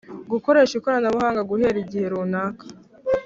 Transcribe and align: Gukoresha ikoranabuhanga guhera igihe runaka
Gukoresha 0.31 0.73
ikoranabuhanga 0.79 1.41
guhera 1.49 1.77
igihe 1.83 2.05
runaka 2.11 2.65